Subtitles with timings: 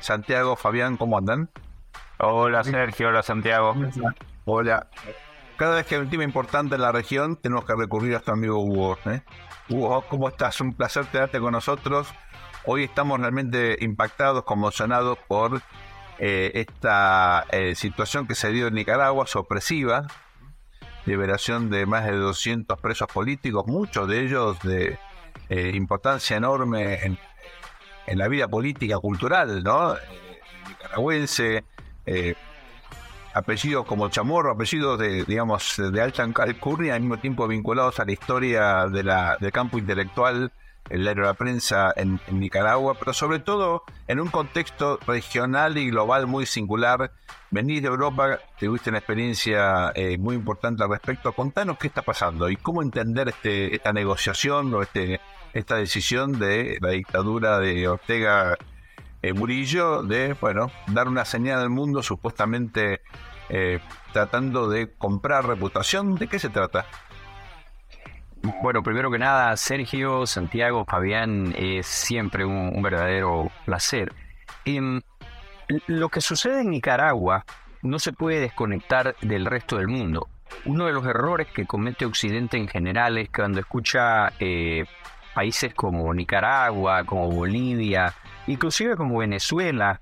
[0.00, 1.50] Santiago, Fabián, ¿cómo andan?
[2.18, 3.74] Hola Sergio, hola Santiago.
[4.44, 4.88] Hola.
[5.56, 8.34] Cada vez que hay un tema importante en la región, tenemos que recurrir a nuestro
[8.34, 8.98] amigo Hugo.
[9.06, 9.22] ¿eh?
[9.68, 10.60] Hugo, ¿cómo estás?
[10.60, 12.08] Un placer tenerte con nosotros.
[12.64, 15.60] Hoy estamos realmente impactados, conmocionados por
[16.18, 20.06] eh, esta eh, situación que se dio en Nicaragua, sorpresiva.
[21.06, 24.98] Liberación de más de 200 presos políticos, muchos de ellos de
[25.50, 27.18] importancia enorme en,
[28.08, 29.94] en la vida política, cultural, ¿no?
[29.94, 29.98] Eh,
[30.68, 31.64] nicaragüense,
[32.06, 32.34] eh,
[33.34, 38.12] apellidos como Chamorro, apellidos de, digamos, de alta alcurnia, al mismo tiempo vinculados a la
[38.12, 40.50] historia de la, del campo intelectual,
[40.90, 47.12] la prensa en, Nicaragua, pero sobre todo en un contexto regional y global muy singular.
[47.50, 51.32] Venís de Europa, tuviste una experiencia eh, muy importante al respecto.
[51.32, 55.20] Contanos qué está pasando y cómo entender este, esta negociación o este
[55.54, 58.56] esta decisión de la dictadura de Ortega
[59.22, 63.00] eh, Murillo de, bueno, dar una señal al mundo supuestamente
[63.48, 63.80] eh,
[64.12, 66.14] tratando de comprar reputación.
[66.16, 66.86] ¿De qué se trata?
[68.62, 74.12] Bueno, primero que nada, Sergio, Santiago, Fabián, es siempre un, verdadero placer.
[74.64, 75.00] Em,
[75.86, 77.44] lo que sucede en Nicaragua
[77.82, 80.28] no se puede desconectar del resto del mundo.
[80.64, 84.84] Uno de los errores que comete Occidente en general es cuando escucha eh,
[85.34, 88.14] países como Nicaragua, como Bolivia,
[88.46, 90.00] inclusive como Venezuela,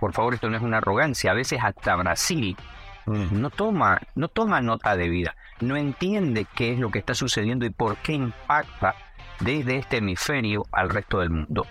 [0.00, 2.56] por favor esto no es una arrogancia, a veces hasta Brasil,
[3.06, 7.66] no toma, no toma nota de vida, no entiende qué es lo que está sucediendo
[7.66, 8.94] y por qué impacta
[9.40, 11.66] desde este hemisferio al resto del mundo.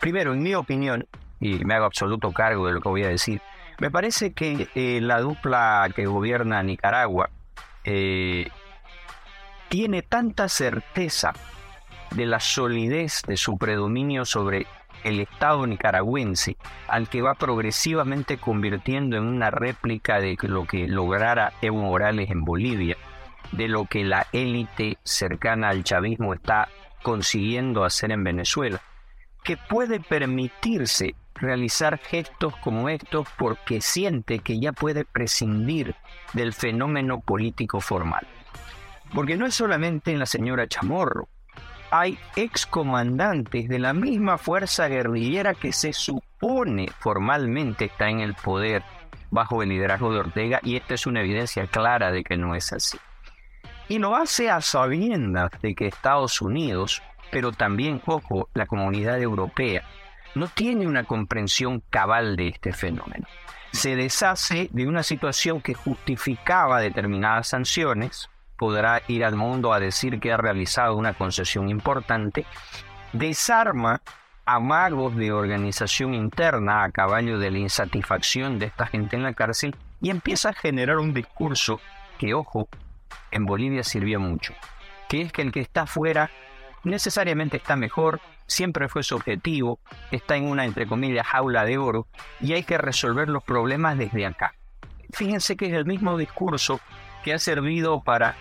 [0.00, 1.06] primero, en mi opinión,
[1.40, 3.40] y me hago absoluto cargo de lo que voy a decir,
[3.78, 7.30] me parece que eh, la dupla que gobierna Nicaragua
[7.84, 8.48] eh,
[9.68, 11.32] tiene tanta certeza
[12.12, 14.66] de la solidez de su predominio sobre
[15.04, 16.56] el Estado nicaragüense,
[16.88, 22.44] al que va progresivamente convirtiendo en una réplica de lo que lograra Evo Morales en
[22.44, 22.96] Bolivia,
[23.52, 26.68] de lo que la élite cercana al chavismo está
[27.02, 28.80] consiguiendo hacer en Venezuela,
[29.42, 35.96] que puede permitirse realizar gestos como estos porque siente que ya puede prescindir
[36.32, 38.26] del fenómeno político formal.
[39.12, 41.28] Porque no es solamente en la señora Chamorro,
[41.92, 48.82] hay excomandantes de la misma fuerza guerrillera que se supone formalmente está en el poder
[49.30, 52.72] bajo el liderazgo de Ortega y esta es una evidencia clara de que no es
[52.72, 52.98] así.
[53.88, 59.82] Y lo hace a sabiendas de que Estados Unidos, pero también, ojo, la comunidad europea,
[60.34, 63.26] no tiene una comprensión cabal de este fenómeno.
[63.72, 68.30] Se deshace de una situación que justificaba determinadas sanciones,
[68.62, 72.46] podrá ir al mundo a decir que ha realizado una concesión importante,
[73.12, 74.02] desarma
[74.44, 79.74] amagos de organización interna a caballo de la insatisfacción de esta gente en la cárcel
[80.00, 81.80] y empieza a generar un discurso
[82.18, 82.68] que, ojo,
[83.32, 84.54] en Bolivia sirvió mucho,
[85.08, 86.30] que es que el que está afuera
[86.84, 89.80] necesariamente está mejor, siempre fue su objetivo,
[90.12, 92.06] está en una, entre comillas, jaula de oro
[92.40, 94.54] y hay que resolver los problemas desde acá.
[95.12, 96.78] Fíjense que es el mismo discurso
[97.24, 98.36] que ha servido para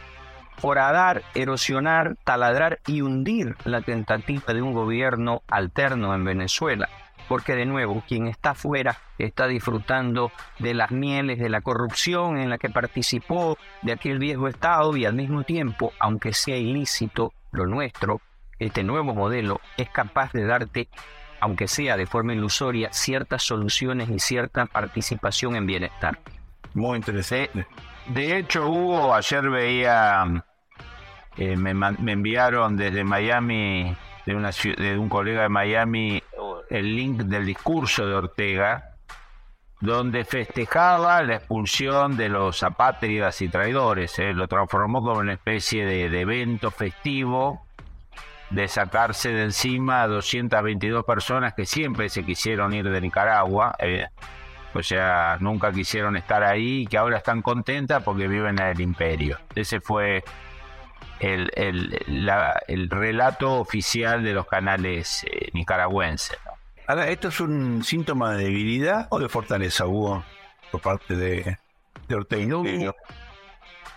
[0.61, 6.89] horadar, erosionar, taladrar y hundir la tentativa de un gobierno alterno en Venezuela.
[7.27, 12.49] Porque de nuevo, quien está afuera está disfrutando de las mieles de la corrupción en
[12.49, 17.67] la que participó de aquel viejo Estado y al mismo tiempo, aunque sea ilícito lo
[17.67, 18.21] nuestro,
[18.59, 20.89] este nuevo modelo es capaz de darte,
[21.39, 26.19] aunque sea de forma ilusoria, ciertas soluciones y cierta participación en bienestar.
[26.73, 27.65] Muy interesante.
[28.07, 30.43] De hecho, Hugo, ayer veía,
[31.37, 31.71] eh, me,
[32.11, 33.95] enviaron desde Miami,
[34.25, 36.23] de, una, de un colega de Miami,
[36.69, 38.91] el link del discurso de Ortega,
[39.81, 44.17] donde festejaba la expulsión de los apátridas y traidores.
[44.19, 47.65] Eh, lo transformó como una especie de, evento festivo
[48.51, 53.75] de sacarse de encima a 222 personas que siempre se quisieron ir de Nicaragua.
[53.79, 54.05] Eh,
[54.73, 58.81] o sea, nunca quisieron estar ahí y que ahora están contentas porque viven en el
[58.81, 59.39] imperio.
[59.55, 60.23] Ese fue
[61.21, 61.51] el,
[62.67, 66.37] el, relato oficial de los canales eh, nicaragüenses.
[66.87, 70.23] Ahora, ¿esto es un síntoma de debilidad o de fortaleza, Hugo,
[70.71, 71.57] por parte de,
[72.07, 72.93] de Ortega?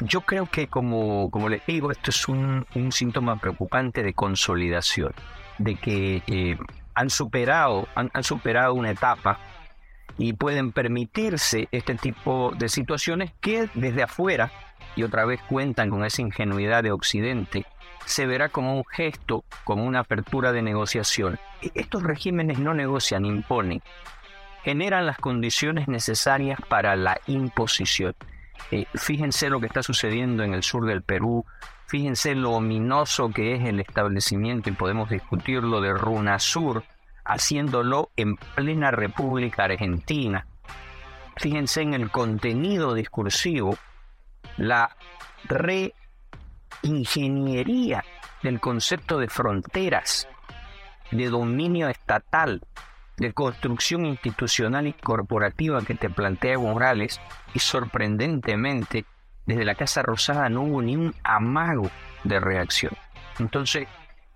[0.01, 5.15] Yo, creo que, como, como les digo, esto es un, un síntoma preocupante de consolidación,
[5.59, 6.59] de que eh,
[6.95, 9.39] han, superado, han, han superado una etapa
[10.19, 14.53] y pueden permitirse este tipo de situaciones que desde afuera,
[14.97, 17.67] y otra vez cuentan con esa ingenuidad de Occidente,
[18.05, 21.39] se verá como un gesto, como una apertura de negociación.
[21.63, 23.83] E, estos regímenes no negocian, imponen,
[24.63, 28.15] generan las condiciones necesarias para la imposición.
[28.71, 31.45] Eh, fíjense lo que está sucediendo en el sur del Perú,
[31.87, 36.85] fíjense lo ominoso que es el establecimiento, y podemos discutirlo, de Runa Sur,
[37.25, 40.47] haciéndolo en plena República Argentina.
[41.37, 43.77] Fíjense en el contenido discursivo,
[44.57, 44.97] la
[46.83, 48.05] reingeniería
[48.43, 50.29] del concepto de fronteras,
[51.11, 52.63] de dominio estatal,
[53.17, 57.21] de construcción institucional y corporativa que te plantea Morales
[57.53, 59.05] y sorprendentemente
[59.47, 61.91] desde la Casa Rosada no hubo ni un amago
[62.25, 62.93] de reacción.
[63.39, 63.87] Entonces,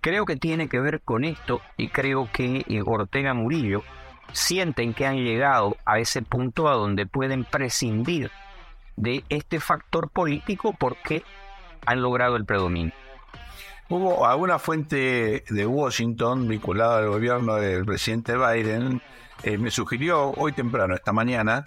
[0.01, 3.83] Creo que tiene que ver con esto y creo que eh, Ortega Murillo
[4.31, 8.31] sienten que han llegado a ese punto a donde pueden prescindir
[8.95, 11.23] de este factor político porque
[11.85, 12.93] han logrado el predominio.
[13.89, 19.01] Hubo alguna fuente de Washington vinculada al gobierno del presidente Biden,
[19.41, 21.65] eh, me sugirió hoy temprano, esta mañana,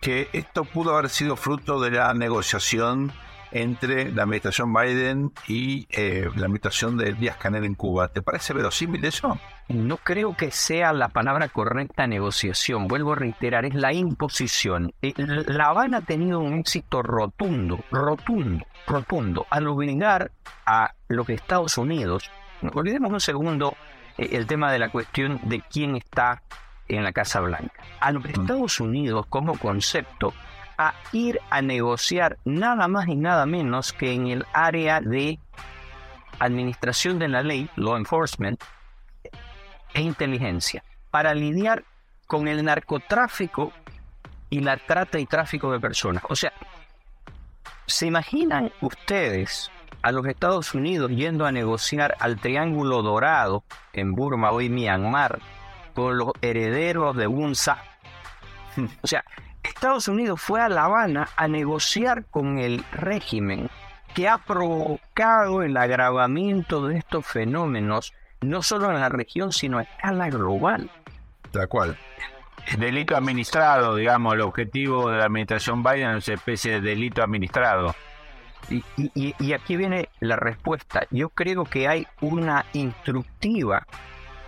[0.00, 3.12] que esto pudo haber sido fruto de la negociación
[3.54, 8.08] entre la administración Biden y eh, la administración de Díaz Canel en Cuba.
[8.08, 9.38] ¿Te parece verosímil eso?
[9.68, 12.88] No creo que sea la palabra correcta negociación.
[12.88, 14.92] Vuelvo a reiterar, es la imposición.
[15.00, 20.32] Eh, la Habana ha tenido un éxito rotundo, rotundo, rotundo, al obligar
[20.66, 22.30] a lo que Estados Unidos,
[22.74, 23.76] olvidemos un segundo
[24.18, 26.42] eh, el tema de la cuestión de quién está
[26.88, 27.82] en la Casa Blanca.
[28.00, 28.40] A lo que mm.
[28.40, 30.34] Estados Unidos como concepto
[30.78, 35.38] a ir a negociar nada más y nada menos que en el área de
[36.38, 38.62] administración de la ley, law enforcement,
[39.94, 41.84] e inteligencia, para lidiar
[42.26, 43.72] con el narcotráfico
[44.50, 46.24] y la trata y tráfico de personas.
[46.28, 46.52] O sea,
[47.86, 49.70] ¿se imaginan ustedes
[50.02, 55.38] a los Estados Unidos yendo a negociar al Triángulo Dorado en Burma, hoy Myanmar,
[55.94, 57.82] con los herederos de UNSA?
[59.02, 59.24] O sea,
[59.64, 63.68] Estados Unidos fue a La Habana a negociar con el régimen
[64.14, 69.82] que ha provocado el agravamiento de estos fenómenos, no solo en la región, sino a
[69.82, 70.88] escala global.
[71.52, 71.98] La cual.
[72.78, 77.94] Delito administrado, digamos, el objetivo de la administración Biden es una especie de delito administrado.
[78.70, 81.06] Y, y, aquí viene la respuesta.
[81.10, 83.86] Yo creo que hay una instructiva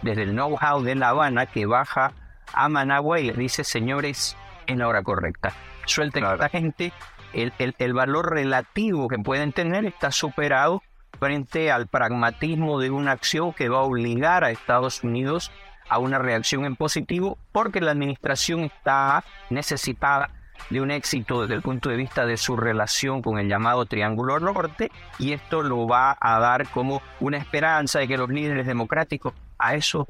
[0.00, 2.12] desde el know-how de La Habana que baja
[2.54, 4.36] a Managua y le dice, señores,
[4.66, 5.52] en la hora correcta.
[5.84, 6.92] Suelten a esta gente,
[7.32, 10.82] el, el, valor relativo que pueden tener está superado
[11.18, 15.50] frente al pragmatismo de una acción que va a obligar a Estados Unidos
[15.88, 20.30] a una reacción en positivo porque la administración está necesitada
[20.70, 24.40] de un éxito desde el punto de vista de su relación con el llamado Triángulo
[24.40, 29.34] Norte y esto lo va a dar como una esperanza de que los líderes democráticos
[29.58, 30.06] a esos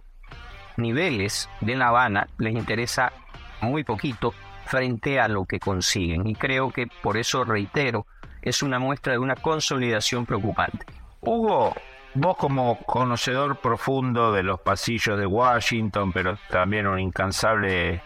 [0.76, 3.12] niveles de La Habana les interesa
[3.61, 4.35] muy poquito
[4.66, 6.26] frente a lo que consiguen.
[6.26, 8.06] Y creo que por eso reitero,
[8.42, 10.87] es una muestra de una consolidación preocupante.
[11.20, 11.75] Hugo,
[12.14, 18.02] vos como conocedor profundo de los pasillos de Washington, pero también un incansable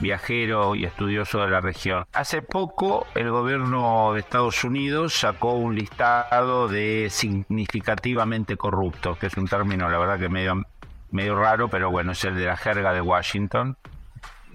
[0.00, 2.04] viajero y estudioso de la región.
[2.12, 9.36] Hace poco el gobierno de Estados Unidos sacó un listado de significativamente corruptos, que es
[9.36, 10.62] un término la verdad que medio,
[11.10, 13.76] medio raro, pero bueno, es el de la jerga de Washington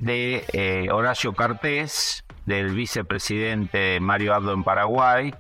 [0.04, 5.34] de eh, Horacio Cartés, del vicepresidente Mario Abdo en Paraguay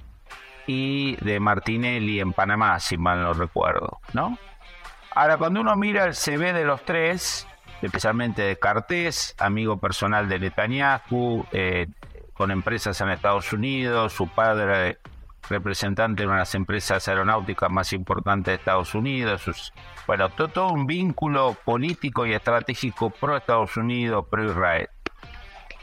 [0.66, 4.38] y de Martinelli en Panamá, si mal no recuerdo, ¿no?
[5.14, 7.46] Ahora, cuando uno mira el CV de los tres,
[7.82, 11.88] especialmente de Cartés, amigo personal de Netanyahu, eh,
[12.34, 14.98] con empresas en Estados Unidos, su padre
[15.50, 19.74] representante de una de las empresas aeronáuticas más importantes de Estados Unidos.
[20.08, 24.90] bueno, todo, un vínculo político y estratégico pro Estados Unidos, pro Israel.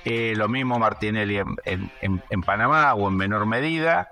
[0.05, 4.09] Eh, lo mismo Martinelli en, Panamá o en menor medida,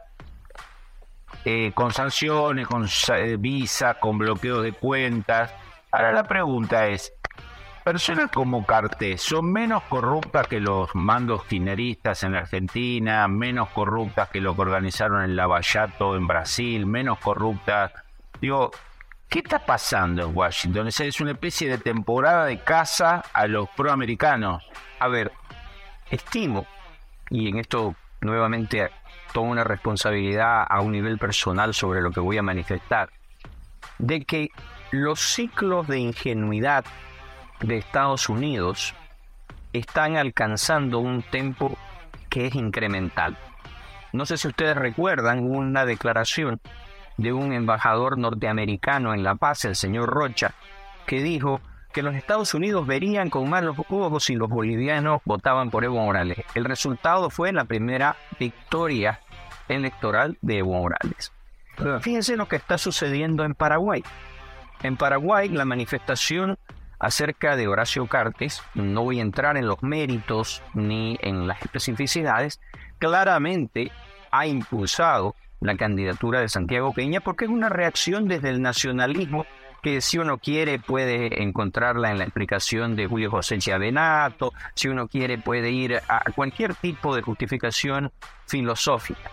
[1.45, 2.87] eh, con sanciones, con
[3.17, 5.55] eh, visa, con bloqueos de cuentas.
[5.90, 7.14] Ahora la pregunta es,
[7.92, 14.42] personas como Cartes son menos corruptas que los mandos kirchneristas en Argentina, menos corruptas que
[14.42, 17.90] lo que organizaron en Lavallato en Brasil, menos corruptas.
[18.42, 18.73] Digo,
[19.30, 20.88] ¿qué está pasando en Washington?
[20.88, 24.62] Es una especie de temporada de caza a los proamericanos.
[25.00, 25.33] A ver,
[26.11, 26.66] estimo,
[27.30, 28.90] y en esto nuevamente
[29.33, 33.09] tomo una responsabilidad a un nivel personal sobre lo que voy a manifestar,
[33.99, 34.50] de que
[34.90, 36.85] los ciclos de ingenuidad
[37.60, 38.94] de Estados Unidos
[39.72, 41.76] están alcanzando un tempo
[42.28, 43.36] que es incremental.
[44.12, 46.60] No sé si ustedes recuerdan una declaración
[47.16, 50.54] de un embajador norteamericano en La Paz, el señor Rocha,
[51.06, 51.60] que dijo
[51.92, 56.38] que los Estados Unidos verían con malos ojos si los bolivianos votaban por Evo Morales.
[56.54, 59.20] El resultado fue la primera victoria
[59.68, 61.32] electoral de Evo Morales.
[62.00, 64.02] Fíjense lo que está sucediendo en Paraguay.
[64.82, 66.58] En Paraguay la manifestación
[66.99, 72.61] acerca de Horacio Cartes, no voy a entrar en los méritos ni en las especificidades,
[72.99, 73.93] claramente
[74.31, 79.47] ha impulsado la candidatura de Santiago Peña porque es una reacción desde el nacionalismo
[79.83, 85.07] que si uno quiere puede encontrarla en la explicación de Julio José Chiavenato, si uno
[85.09, 88.11] quiere puede ir a cualquier tipo de justificación
[88.47, 89.31] filosófica,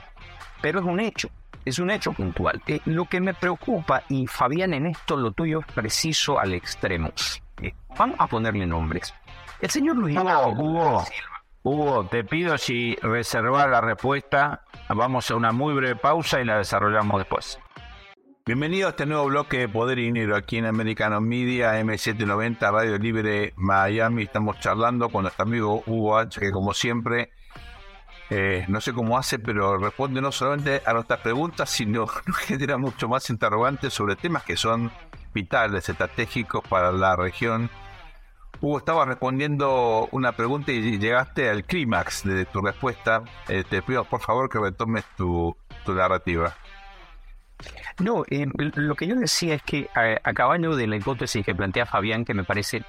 [0.62, 1.30] pero es un hecho,
[1.64, 2.62] es un hecho puntual.
[2.68, 7.12] Eh, lo que me preocupa, y Fabián en esto lo tuyo es preciso al extremo,
[7.98, 9.14] vamos a ponerle nombres.
[9.62, 11.04] El señor Luis Hugo,
[11.64, 14.64] Hugo, te pido si reservar la respuesta.
[14.90, 17.60] Vamos a una muy breve pausa y la desarrollamos después.
[18.48, 23.00] Bienvenido a este nuevo bloque de Poder y Dinero aquí en Americano Media M790 Radio
[23.00, 24.22] Libre Miami.
[24.22, 27.32] Estamos charlando con nuestro amigo Hugo H, que como siempre,
[28.30, 32.78] eh, no sé cómo hace, pero responde no solamente a nuestras preguntas, sino nos genera
[32.78, 34.92] mucho más interrogantes sobre temas que son
[35.36, 37.70] vitales, estratégicos para la región.
[38.62, 43.22] Hugo, estaba respondiendo una pregunta y llegaste al clímax de tu respuesta.
[43.48, 46.56] Eh, te pido por favor que retomes tu narrativa.
[48.00, 51.86] No, eh, lo que yo decía es que a, caballo de la hipótesis que plantea
[51.86, 52.84] Fabián, que me parece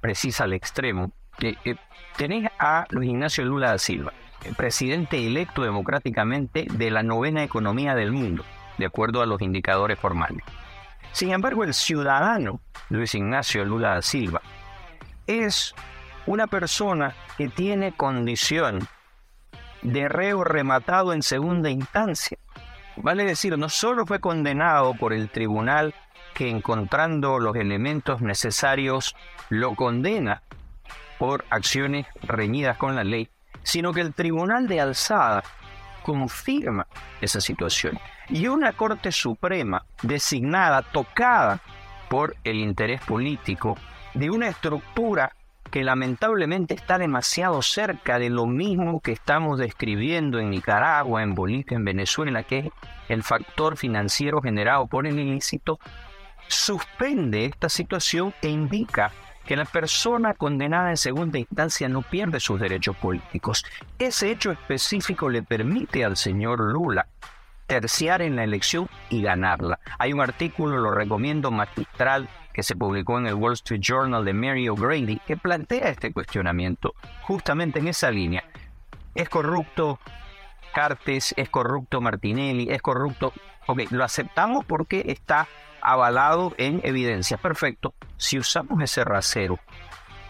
[0.00, 1.10] precisa al extremo,
[1.40, 1.76] eh,
[2.16, 4.12] tenés a Luis Ignacio Lula da Silva,
[4.56, 8.44] presidente electo democráticamente de la novena economía del mundo,
[8.78, 10.44] de acuerdo a los indicadores formales.
[11.14, 14.42] Sin embargo, el ciudadano Luis Ignacio Lula da Silva
[15.28, 15.72] es
[16.26, 18.88] una persona que tiene condición
[19.82, 22.36] de reo rematado en segunda instancia.
[22.96, 25.94] Vale decir, no solo fue condenado por el tribunal
[26.34, 29.14] que encontrando los elementos necesarios
[29.50, 30.42] lo condena
[31.20, 33.30] por acciones reñidas con la ley,
[33.62, 35.44] sino que el tribunal de alzada
[36.04, 36.86] confirma
[37.20, 37.98] esa situación.
[38.28, 41.60] Y una Corte Suprema designada, tocada
[42.08, 43.76] por el interés político
[44.14, 45.32] de una estructura
[45.70, 51.76] que lamentablemente está demasiado cerca de lo mismo que estamos describiendo en Nicaragua, en Bolivia,
[51.76, 52.66] en Venezuela, que es
[53.08, 55.80] el factor financiero generado por el ilícito,
[56.46, 59.10] suspende esta situación e indica
[59.46, 63.64] que la persona condenada en segunda instancia no pierde sus derechos políticos.
[63.98, 67.06] Ese hecho específico le permite al señor Lula
[67.66, 69.78] terciar en la elección y ganarla.
[69.98, 74.32] Hay un artículo, lo recomiendo, magistral, que se publicó en el Wall Street Journal de
[74.32, 78.44] Mary O'Grady, que plantea este cuestionamiento justamente en esa línea.
[79.14, 79.98] ¿Es corrupto
[80.72, 81.34] Cartes?
[81.36, 82.68] ¿Es corrupto Martinelli?
[82.70, 83.32] ¿Es corrupto?
[83.66, 85.48] Ok, lo aceptamos porque está
[85.80, 87.36] avalado en evidencia.
[87.36, 87.94] Perfecto.
[88.16, 89.58] Si usamos ese rasero,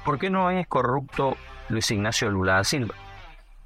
[0.04, 1.36] ¿por qué no es corrupto
[1.68, 2.94] Luis Ignacio Lula da Silva?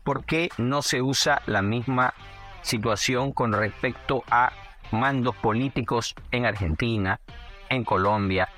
[0.05, 2.15] ¿Por qué no se usa la misma
[2.63, 4.53] situación con respecto a
[4.91, 7.21] mandos políticos en Argentina,
[7.69, 8.49] en Colombia,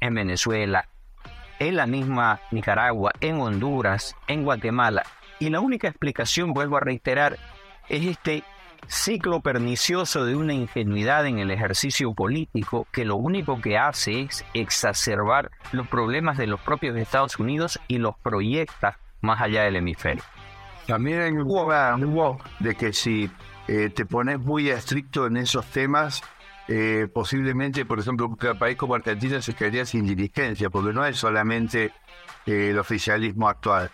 [0.00, 0.88] en Venezuela,
[1.58, 5.04] en la misma Nicaragua, en Honduras, en Guatemala.
[5.38, 7.38] Y la única explicación, vuelvo a reiterar,
[7.88, 8.44] es este
[8.86, 14.44] ciclo pernicioso de una ingenuidad en el ejercicio político que lo único que hace es
[14.54, 20.22] exacerbar los problemas de los propios Estados Unidos y los proyecta más allá del hemisferio.
[20.86, 23.30] También un de que si
[23.68, 26.22] eh, te pones muy estricto en esos temas,
[26.68, 31.16] eh, posiblemente, por ejemplo, un país como Argentina se quedaría sin dirigencia, porque no es
[31.16, 31.92] solamente
[32.46, 33.90] eh, el oficialismo actual.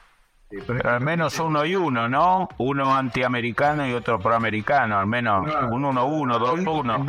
[0.49, 2.49] Pero al menos uno y uno, ¿no?
[2.59, 7.05] Uno antiamericano y otro proamericano, al menos un uno uno, dos uno.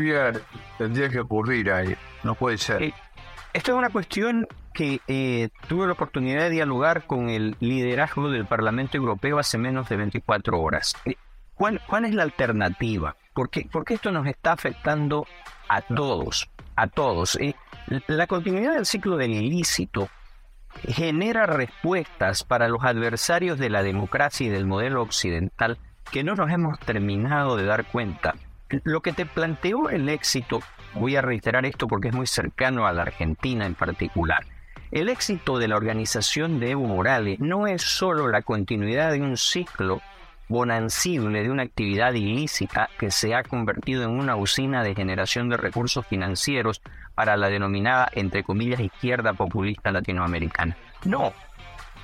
[0.77, 2.93] Tendría que ocurrir ahí, no puede ser.
[3.53, 8.97] esto es una cuestión que tuve la oportunidad de dialogar con el liderazgo del Parlamento
[8.97, 10.95] Europeo hace menos de 24 horas.
[11.53, 13.15] ¿Cuál, cuál es la alternativa?
[13.33, 15.25] Porque, porque esto nos está afectando
[15.67, 17.37] a todos, a todos.
[18.07, 20.09] la continuidad del ciclo del ilícito
[20.87, 25.77] genera respuestas para los adversarios de la democracia y del modelo occidental
[26.11, 28.35] que no nos hemos terminado de dar cuenta.
[28.83, 30.61] Lo que te planteó el éxito,
[30.93, 34.45] voy a reiterar esto porque es muy cercano a la Argentina en particular,
[34.91, 39.37] el éxito de la organización de Evo Morales no es solo la continuidad de un
[39.37, 40.01] ciclo
[40.49, 45.57] bonancible de una actividad ilícita que se ha convertido en una usina de generación de
[45.57, 46.81] recursos financieros
[47.15, 50.75] para la denominada, entre comillas, izquierda populista latinoamericana.
[51.05, 51.33] No,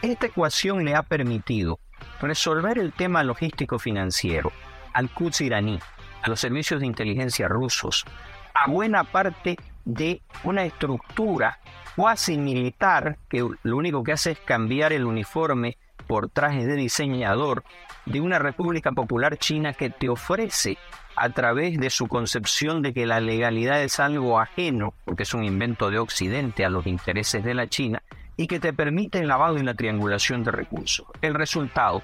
[0.02, 1.80] esta ecuación le ha permitido
[2.22, 4.52] resolver el tema logístico financiero
[4.94, 5.80] al Quds iraní,
[6.22, 8.06] a los servicios de inteligencia rusos,
[8.54, 11.60] a buena parte de una estructura
[11.96, 17.64] cuasi militar que lo único que hace es cambiar el uniforme por traje de diseñador
[18.06, 20.78] de una República Popular China que te ofrece
[21.16, 25.44] a través de su concepción de que la legalidad es algo ajeno, porque es un
[25.44, 28.04] invento de Occidente a los intereses de la China,
[28.38, 31.08] y que te permite el lavado y la triangulación de recursos.
[31.22, 32.04] El resultado,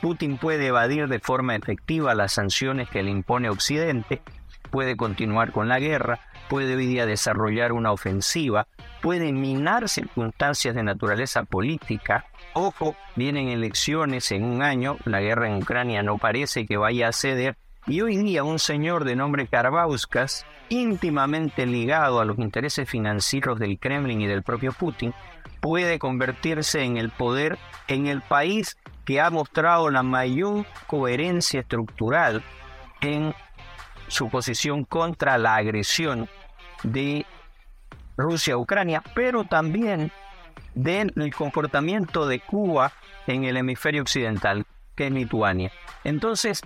[0.00, 4.22] Putin puede evadir de forma efectiva las sanciones que le impone Occidente,
[4.70, 8.66] puede continuar con la guerra, puede hoy día desarrollar una ofensiva,
[9.00, 12.26] puede minar circunstancias de naturaleza política.
[12.52, 17.12] Ojo, vienen elecciones en un año, la guerra en Ucrania no parece que vaya a
[17.12, 23.58] ceder, y hoy día un señor de nombre Karbauskas, íntimamente ligado a los intereses financieros
[23.58, 25.14] del Kremlin y del propio Putin,
[25.60, 32.42] puede convertirse en el poder en el país que ha mostrado la mayor coherencia estructural
[33.00, 33.32] en
[34.08, 36.28] su posición contra la agresión
[36.82, 37.24] de
[38.16, 40.12] Rusia Ucrania, pero también
[40.82, 42.92] del comportamiento de Cuba
[43.26, 44.64] en el hemisferio occidental,
[44.96, 45.70] que es Lituania.
[46.04, 46.62] Entonces,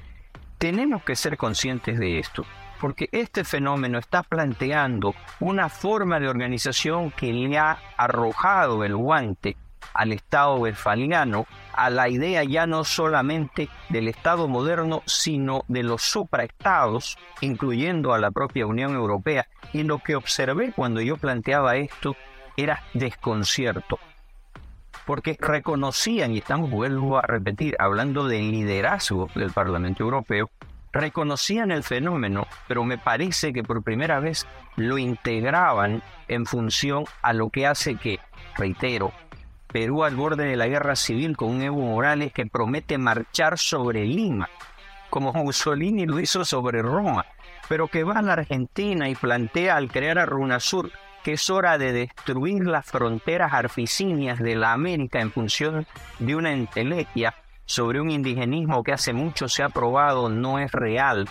[0.59, 2.44] tenemos que ser conscientes de esto,
[2.80, 9.56] porque este fenómeno está planteando una forma de organización que le ha arrojado el guante
[9.92, 16.02] al Estado westfaliano, a la idea ya no solamente del Estado moderno, sino de los
[16.02, 19.47] supraestados, incluyendo a la propia Unión Europea.
[19.73, 22.16] Y lo que observé cuando yo planteaba esto
[22.56, 23.99] era desconcierto,
[25.06, 30.50] porque reconocían, y estamos vuelvo a repetir, hablando del liderazgo del Parlamento Europeo,
[30.93, 37.32] reconocían el fenómeno, pero me parece que por primera vez lo integraban en función a
[37.32, 38.21] lo que hace que,
[38.56, 39.12] reitero,
[39.67, 44.04] Perú al borde de la guerra civil con un Evo Morales que promete marchar sobre
[44.06, 44.49] Lima,
[45.10, 47.26] como Mussolini lo hizo sobre Roma,
[47.69, 50.93] pero que va a la Argentina y plantea al crear a Runasur
[51.25, 55.87] que es hora de destruir las fronteras arficinias de la América en función
[56.19, 57.34] de una entelequia
[57.65, 61.26] sobre un indigenismo que hace mucho se ha probado no es real,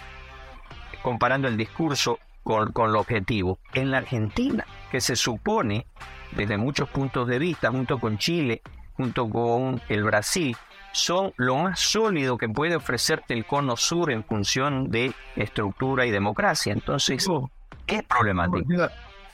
[1.04, 3.60] comparando el discurso con, con, el objetivo.
[3.74, 5.86] En la Argentina, que se supone
[6.32, 8.64] desde muchos puntos de vista, junto con Chile,
[8.98, 10.58] junto con el Brasil,
[10.92, 16.12] son lo más sólido que puede ofrecerte el cono sur en función de estructura y
[16.12, 16.74] democracia.
[16.74, 17.28] Entonces,
[17.86, 18.68] ¿qué problemático?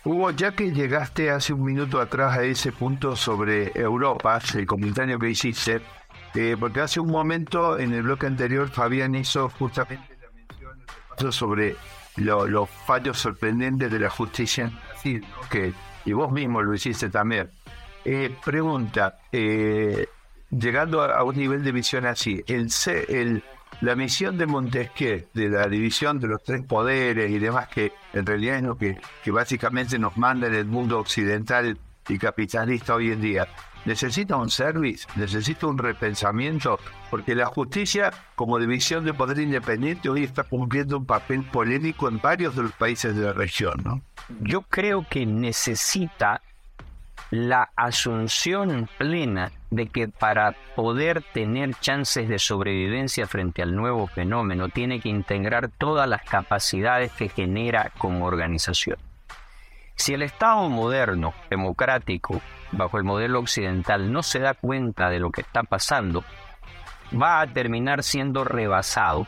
[0.06, 5.20] Hugo, ya que llegaste hace un minuto atrás a ese punto sobre Europa, el comentario
[5.20, 5.82] que hiciste,
[6.36, 11.76] eh, porque hace un momento en el bloque anterior Fabián hizo justamente la mención sobre
[12.16, 15.74] los fallos sorprendentes de la justicia en Brasil, que
[16.06, 17.50] y vos mismo lo hiciste también.
[18.06, 20.08] Eh, pregunta, eh,
[20.50, 22.70] llegando a, un nivel de visión así, el,
[23.10, 23.44] el,
[23.82, 28.26] la misión de Montesquieu, de la división de los tres poderes y demás, que en
[28.26, 33.12] realidad es lo que, que básicamente nos manda en el mundo occidental y capitalista hoy
[33.12, 33.48] en día,
[33.86, 40.24] necesita un service, necesita un repensamiento, porque la justicia como división de poder independiente hoy
[40.24, 44.02] está cumpliendo un papel polémico en varios de los países de la región, ¿no?
[44.42, 46.42] yo creo que necesita
[47.32, 54.70] la asunción plena de que para poder tener chances de sobrevivencia frente al nuevo fenómeno
[54.70, 58.98] tiene que integrar todas las capacidades que genera como organización.
[59.96, 65.30] Si el Estado moderno, democrático, bajo el modelo occidental, no se da cuenta de lo
[65.30, 66.24] que está pasando,
[67.14, 69.28] va a terminar siendo rebasado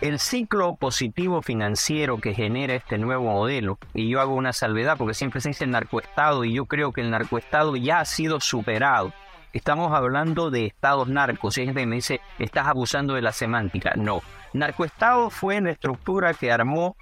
[0.00, 5.14] el ciclo positivo financiero que genera este nuevo modelo, y yo hago una salvedad porque
[5.14, 9.12] siempre se dice el narcoestado y yo creo que el narcoestado ya ha sido superado.
[9.52, 11.58] Estamos hablando de estados narcos.
[11.58, 13.94] Y gente me dice, estás abusando de la semántica.
[13.96, 14.20] No.
[14.52, 16.96] Narcoestado fue la estructura que armó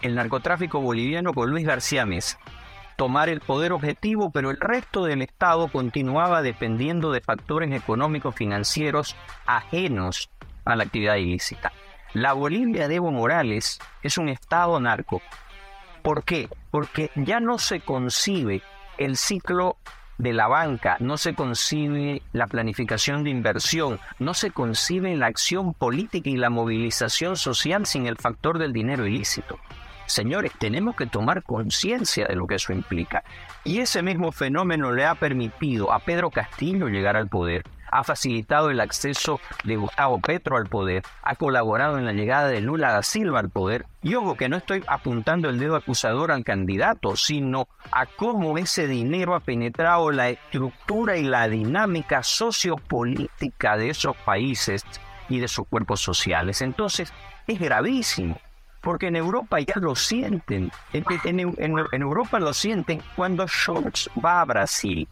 [0.00, 2.38] el narcotráfico boliviano con Luis García Mesa.
[2.96, 9.14] Tomar el poder objetivo, pero el resto del Estado continuaba dependiendo de factores económicos financieros
[9.46, 10.30] ajenos
[10.64, 11.72] a la actividad ilícita.
[12.14, 15.20] La Bolivia de Evo Morales es un Estado narco.
[16.00, 16.48] ¿Por qué?
[16.70, 18.62] Porque ya no se concibe
[18.98, 19.78] el ciclo
[20.16, 25.74] de la banca, no se concibe la planificación de inversión, no se concibe la acción
[25.74, 29.58] política y la movilización social sin el factor del dinero ilícito.
[30.06, 33.24] Señores, tenemos que tomar conciencia de lo que eso implica.
[33.64, 38.70] Y ese mismo fenómeno le ha permitido a Pedro Castillo llegar al poder, ha facilitado
[38.70, 43.04] el acceso de Gustavo Petro al poder, ha colaborado en la llegada de Lula da
[43.04, 43.86] Silva al poder.
[44.02, 48.88] Y ojo que no estoy apuntando el dedo acusador al candidato, sino a cómo ese
[48.88, 54.84] dinero ha penetrado la estructura y la dinámica sociopolítica de esos países
[55.28, 56.62] y de sus cuerpos sociales.
[56.62, 57.12] Entonces,
[57.46, 58.40] es gravísimo
[58.80, 60.70] porque en Europa ya lo sienten.
[60.92, 65.08] En, Europa lo sienten cuando Scholz va a Brasil.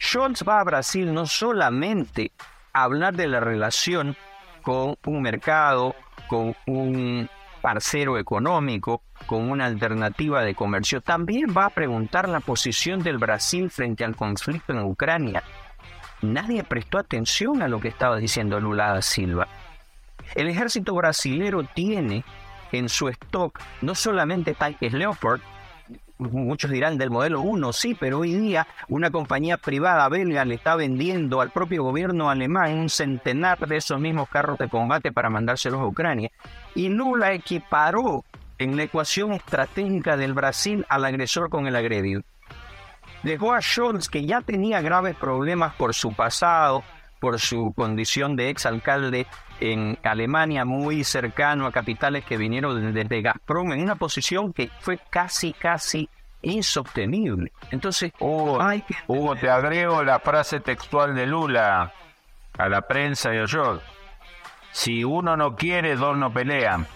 [0.00, 2.32] Scholz va a Brasil no solamente
[2.72, 4.16] a hablar de la relación
[4.62, 5.94] con un mercado,
[6.28, 7.28] con un
[7.62, 13.70] parcero económico, con una alternativa de comercio, también va a preguntar la posición del Brasil
[13.70, 15.42] frente al conflicto en Ucrania.
[16.22, 19.48] Nadie prestó atención a lo que estaba diciendo Lula da Silva.
[20.34, 22.24] El ejército brasilero tiene
[22.72, 25.40] en su stock no solamente tanques Leopard,
[26.18, 30.76] muchos dirán del modelo 1, sí, pero hoy día una compañía privada belga le está
[30.76, 35.80] vendiendo al propio gobierno alemán un centenar de esos mismos carros de combate para mandárselos
[35.80, 36.30] a Ucrania.
[36.74, 38.24] Y Lula equiparó
[38.58, 42.22] en la ecuación estratégica del Brasil al agresor con el agredido.
[43.22, 46.84] Dejó a Scholz, que ya tenía graves problemas por su pasado,
[47.20, 49.26] por su condición de exalcalde
[49.60, 54.98] en Alemania, muy cercano a capitales que vinieron desde Gazprom, en una posición que fue
[55.10, 56.08] casi, casi
[56.42, 57.52] insostenible.
[57.70, 58.58] Entonces, Hugo,
[59.06, 61.92] Hugo te agrego la frase textual de Lula
[62.56, 63.80] a la prensa y a yo.
[64.72, 66.86] Si uno no quiere, dos no pelean.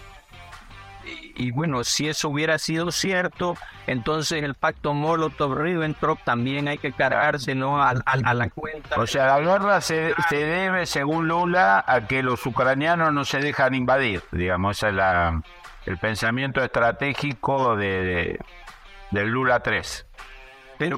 [1.41, 3.55] Y, bueno, si eso hubiera sido cierto,
[3.87, 8.99] entonces el pacto Molotov-Ribbentrop también hay que cargárselo a, a, la cuenta.
[8.99, 13.73] O sea, la guerra se, debe, según Lula, a que los ucranianos no se dejan
[13.73, 14.21] invadir.
[14.31, 15.41] Digamos, ese es la,
[15.87, 18.39] el pensamiento estratégico de,
[19.09, 20.05] de, Lula 3.
[20.77, 20.97] Pero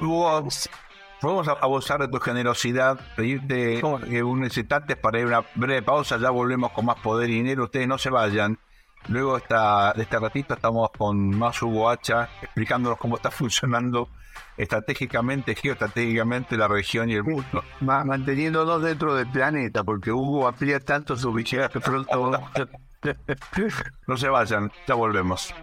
[1.21, 6.17] Vamos a abusar de tu generosidad, pedirte un instante para ir a una breve pausa,
[6.17, 8.59] ya volvemos con más poder y dinero, ustedes no se vayan.
[9.09, 14.09] Luego esta, de este ratito estamos con más Hugo Hacha explicándonos cómo está funcionando
[14.57, 17.63] estratégicamente, geoestratégicamente la región y el mundo.
[17.81, 22.39] Manteniéndonos dentro del planeta, porque Hugo amplía tanto su visión que pronto...
[24.07, 25.53] no se vayan, ya volvemos.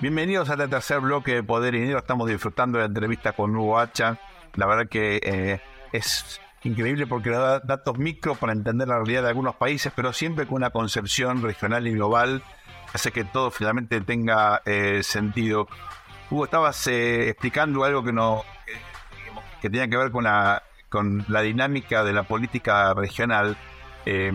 [0.00, 1.98] Bienvenidos a este tercer bloque de Poder y Dinero.
[1.98, 4.20] Estamos disfrutando de la entrevista con Hugo Hacha.
[4.54, 5.60] La verdad que eh,
[5.92, 10.46] es increíble porque da datos micro para entender la realidad de algunos países, pero siempre
[10.46, 12.42] con una concepción regional y global
[12.92, 15.68] hace que todo finalmente tenga eh, sentido.
[16.30, 18.44] Hugo, estabas eh, explicando algo que no
[19.60, 23.56] que, tenía que ver con la con la dinámica de la política regional.
[24.06, 24.32] Eh,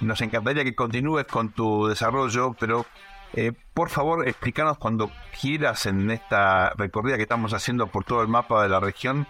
[0.00, 2.86] nos encantaría que continúes con tu desarrollo, pero
[3.74, 8.62] por favor explícanos cuando quieras en esta recorrida que estamos haciendo por todo el mapa
[8.62, 9.26] de la región,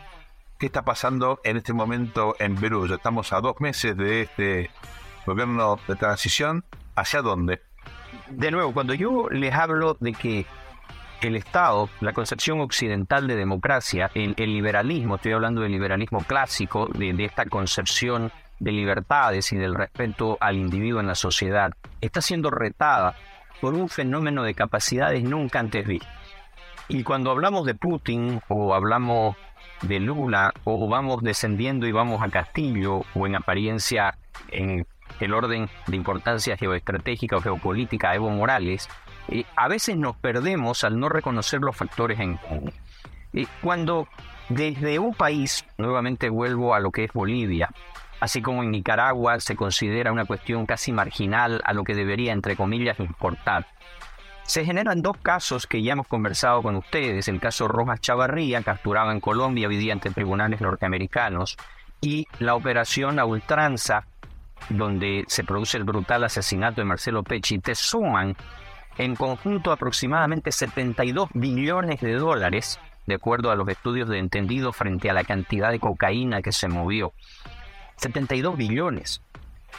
[0.58, 2.86] qué está pasando en este momento en Perú.
[2.92, 4.70] Estamos a dos meses de este
[5.26, 6.64] gobierno de transición.
[6.94, 7.60] ¿Hacia dónde?
[8.30, 10.46] De nuevo, cuando yo les hablo de que
[11.20, 17.12] el Estado, la concepción occidental de democracia, el, liberalismo, estoy hablando del liberalismo clásico, de,
[17.12, 22.50] de esta concepción de libertades y del respeto al individuo en la sociedad, está siendo
[22.50, 23.14] retada
[23.60, 26.12] por un fenómeno de capacidades nunca antes vistas.
[26.88, 29.36] Y cuando hablamos de Putin o hablamos
[29.82, 34.16] de Lula o vamos descendiendo y vamos a Castillo o en apariencia
[34.48, 34.86] en
[35.20, 38.88] el orden de importancia geoestratégica o geopolítica Evo Morales,
[39.28, 42.72] eh, a veces nos perdemos al no reconocer los factores en común.
[43.60, 44.08] Cuando
[44.48, 47.68] desde un país, nuevamente vuelvo a lo que es Bolivia,
[48.20, 52.56] así como en Nicaragua se considera una cuestión casi marginal a lo que debería, entre
[52.56, 53.66] comillas, importar,
[54.46, 59.10] se generan dos casos que ya hemos conversado con ustedes, el caso Rojas Chavarría, capturado
[59.10, 61.56] en Colombia, hoy ante tribunales norteamericanos,
[62.00, 64.06] y la operación a ultranza,
[64.68, 68.36] donde se produce el brutal asesinato de Marcelo Pecci, te suman
[68.98, 75.10] en conjunto aproximadamente 72 billones de dólares, de acuerdo a los estudios de entendido frente
[75.10, 77.12] a la cantidad de cocaína que se movió.
[77.96, 79.22] 72 billones.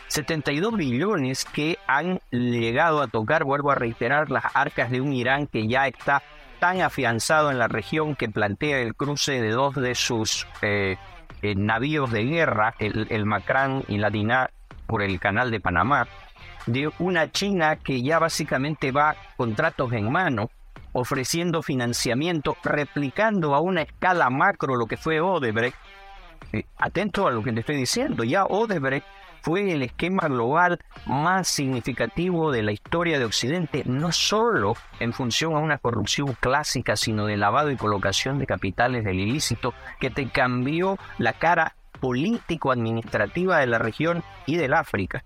[0.08, 5.48] 72 billones que han llegado a tocar, vuelvo a reiterar, las arcas de un Irán
[5.48, 6.24] que ya está
[6.60, 10.98] tan afianzado en la región que plantea el cruce de dos de sus eh,
[11.42, 14.52] eh, navíos de guerra, el, el Macrán y la Dinar,
[14.88, 16.08] por el canal de Panamá,
[16.66, 20.50] de una China que ya básicamente va contratos en mano
[20.94, 25.78] ofreciendo financiamiento, replicando a una escala macro lo que fue Odebrecht.
[26.54, 29.06] Eh, atento a lo que te estoy diciendo, ya Odebrecht
[29.42, 35.56] fue el esquema global más significativo de la historia de Occidente, no solo en función
[35.56, 40.30] a una corrupción clásica, sino de lavado y colocación de capitales del ilícito, que te
[40.30, 45.24] cambió la cara político-administrativa de la región y del África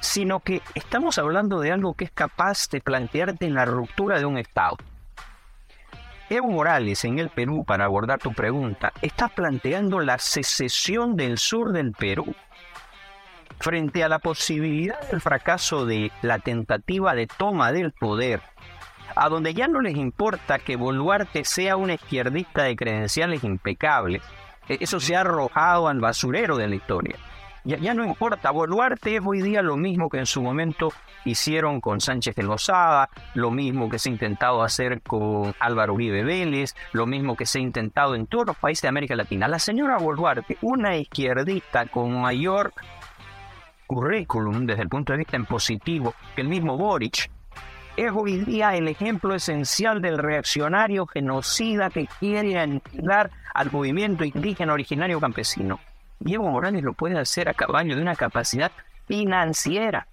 [0.00, 4.38] sino que estamos hablando de algo que es capaz de plantearte la ruptura de un
[4.38, 4.76] Estado.
[6.28, 11.72] Evo Morales en el Perú, para abordar tu pregunta, está planteando la secesión del sur
[11.72, 12.34] del Perú
[13.58, 18.40] frente a la posibilidad del fracaso de la tentativa de toma del poder,
[19.14, 24.22] a donde ya no les importa que Boluarte sea un izquierdista de credenciales impecables,
[24.68, 27.16] e-, eso se ha arrojado al basurero de la historia.
[27.66, 30.92] Ya, no importa, Boluarte es hoy día lo mismo que en su momento
[31.24, 36.22] hicieron con Sánchez de Lozada, lo mismo que se ha intentado hacer con Álvaro Uribe
[36.22, 39.48] Vélez, lo mismo que se ha intentado en todos los países de América Latina.
[39.48, 42.72] La señora Boluarte, una izquierdista con mayor
[43.86, 47.30] currículum desde el punto de vista en positivo que el mismo Boric,
[47.96, 54.74] es hoy día el ejemplo esencial del reaccionario genocida que quiere aniquilar al movimiento indígena
[54.74, 55.80] originario campesino.
[56.20, 58.70] Diego Morales lo puede hacer a caballo de una capacidad
[59.06, 60.08] financiera,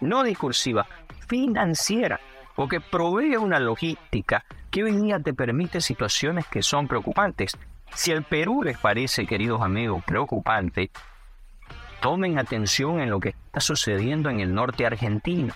[0.00, 0.86] no discursiva,
[1.28, 2.18] financiera,
[2.56, 7.56] porque provee una logística que hoy día te permite situaciones que son preocupantes.
[7.94, 10.90] Si el Perú les parece, queridos amigos, preocupante,
[12.04, 15.54] tomen atención en lo que está sucediendo en el norte argentino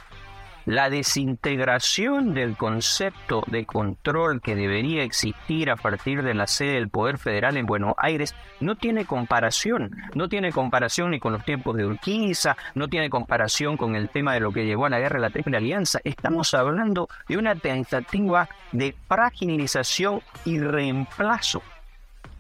[0.65, 6.89] la desintegración del concepto de control que debería existir a partir de la sede del
[6.89, 9.97] Poder Federal en Buenos Aires no tiene comparación.
[10.15, 14.35] No tiene comparación ni con los tiempos de Urquiza, no tiene comparación con el tema
[14.35, 16.01] de lo que llevó a la guerra de la Triple Alianza.
[16.05, 21.63] Estamos hablando de una tentativa de fragilización y reemplazo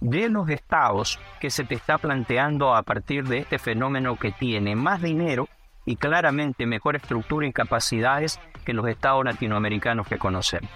[0.00, 4.76] de los estados que se te está planteando a partir de este fenómeno que tiene
[4.76, 5.48] más dinero
[5.84, 10.70] y claramente mejor estructura y capacidades que los estados latinoamericanos que conocemos.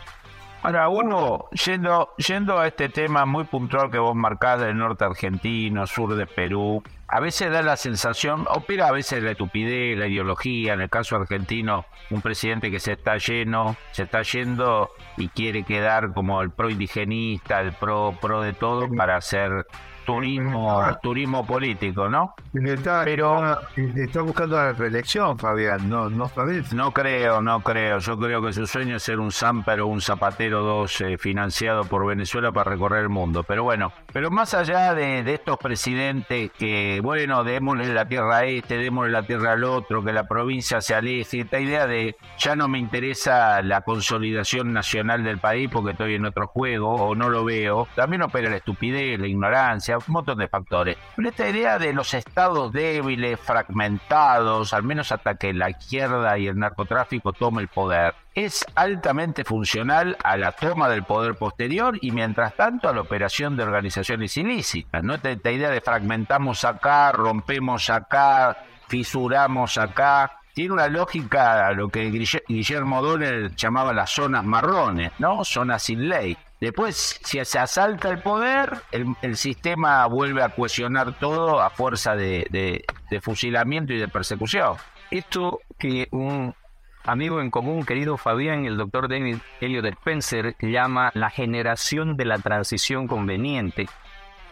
[0.62, 5.86] Ahora, uno, yendo, yendo a este tema muy puntual que vos marcás del norte argentino,
[5.88, 6.82] sur de Perú,
[7.12, 11.14] a veces da la sensación, opera a veces la estupidez, la ideología, en el caso
[11.14, 16.50] argentino, un presidente que se está lleno, se está yendo y quiere quedar como el
[16.50, 19.66] pro indigenista, el pro, pro de todo para hacer
[20.04, 22.34] turismo, turismo político, ¿no?
[22.54, 26.30] Está, Pero está, buscando la reelección, Fabián, no, no
[26.72, 27.98] No creo, no creo.
[27.98, 31.84] Yo creo que su sueño es ser un Samper o un Zapatero 2 eh, financiado
[31.84, 33.42] por Venezuela para recorrer el mundo.
[33.42, 38.44] Pero bueno, pero más allá de, de, estos presidentes que, bueno, démosle la tierra a
[38.44, 42.56] este, démosle la tierra al otro, que la provincia se aleje, esta idea de ya
[42.56, 47.28] no me interesa la consolidación nacional del país porque estoy en otro juego o no
[47.28, 50.96] lo veo, también opera la estupidez, la ignorancia un montón de factores.
[51.16, 56.46] Pero esta idea de los estados débiles, fragmentados, al menos hasta que la izquierda y
[56.46, 62.12] el narcotráfico tomen el poder, es altamente funcional a la toma del poder posterior y
[62.12, 65.02] mientras tanto a la operación de organizaciones ilícitas.
[65.02, 65.14] ¿no?
[65.14, 68.56] Esta, idea de fragmentamos acá, rompemos acá,
[68.88, 72.10] fisuramos acá, tiene una lógica a lo que
[72.48, 75.44] Guillermo Donner llamaba las zonas marrones, ¿no?
[75.44, 76.36] Zonas sin ley.
[76.62, 82.84] Después, si se asalta el poder, el, sistema vuelve a cuestionar todo a fuerza de,
[83.20, 84.76] fusilamiento y de persecución.
[85.10, 86.54] Esto que un
[87.02, 92.38] amigo en común, querido Fabián, el doctor David Elliot Spencer, llama la generación de la
[92.38, 93.88] transición conveniente,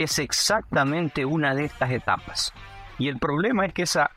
[0.01, 2.53] es exactamente una de estas etapas.
[2.99, 4.11] Y el problema es que esa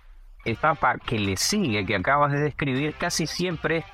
[0.46, 3.86] etapa que le sigue, que acabas de describir, casi siempre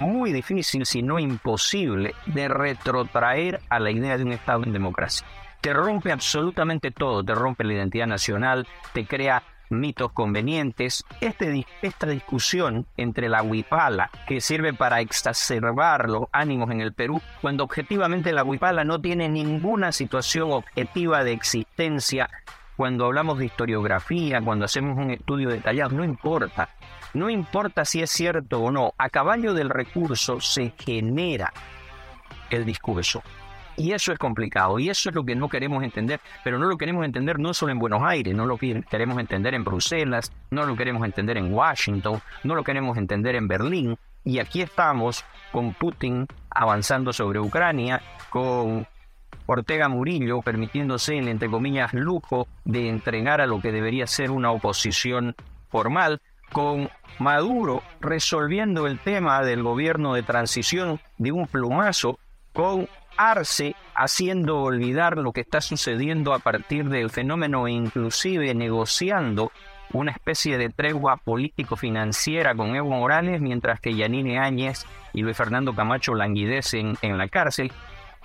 [0.00, 5.26] muy difícil, si no imposible, de retrotraer a la idea de un Estado en democracia.
[5.60, 11.04] Te rompe absolutamente todo, te rompe la identidad nacional, te crea mitos convenientes.
[11.20, 17.20] Este, esta discusión entre la huipala, que sirve para exacerbar los ánimos en el Perú,
[17.40, 22.28] cuando objetivamente la huipala no tiene ninguna situación objetiva de existencia,
[22.76, 26.70] cuando hablamos de historiografía, cuando hacemos un estudio detallado, no importa.
[27.14, 31.52] No importa si es cierto o no, a caballo del recurso se genera
[32.50, 33.22] el discurso.
[33.76, 36.76] Y eso es complicado, y eso es lo que no queremos entender, pero no lo
[36.76, 40.76] queremos entender no solo en Buenos Aires, no lo queremos entender en Bruselas, no lo
[40.76, 46.26] queremos entender en Washington, no lo queremos entender en Berlín, y aquí estamos con Putin
[46.50, 48.00] avanzando sobre Ucrania,
[48.30, 48.86] con
[49.46, 54.50] Ortega Murillo permitiéndose el, entre comillas, lujo de entregar a lo que debería ser una
[54.52, 55.34] oposición
[55.68, 56.20] formal,
[56.54, 56.88] con
[57.18, 62.20] Maduro resolviendo el tema del gobierno de transición de un plumazo,
[62.52, 69.50] con Arce haciendo olvidar lo que está sucediendo a partir del fenómeno inclusive negociando
[69.92, 75.74] una especie de tregua político-financiera con Evo Morales, mientras que Yanine Áñez y Luis Fernando
[75.74, 77.72] Camacho languidecen en la cárcel.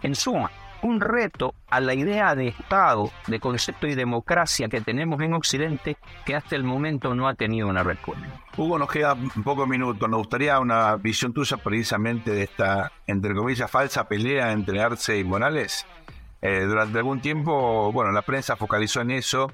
[0.04, 5.22] En suma, un reto a la idea de Estado, de concepto y democracia que tenemos
[5.22, 8.26] en Occidente que hasta el momento no ha tenido una respuesta.
[8.58, 10.10] Hugo, nos queda un poco minutos.
[10.10, 15.24] Nos gustaría una visión tuya precisamente de esta, entre comillas, falsa pelea entre Arce y
[15.24, 15.86] Morales.
[16.42, 19.52] Eh, durante algún tiempo, bueno, la prensa focalizó en eso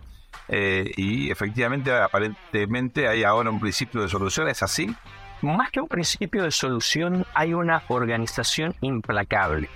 [0.47, 4.47] eh, y efectivamente, aparentemente, hay ahora un principio de solución.
[4.47, 4.95] ¿Es así?
[5.41, 9.69] Más que un principio de solución, hay una organización implacable